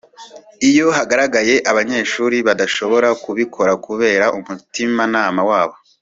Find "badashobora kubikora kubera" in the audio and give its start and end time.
2.47-4.25